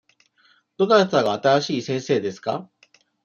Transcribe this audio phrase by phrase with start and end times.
[0.77, 2.67] どなたが新しい先生ですか。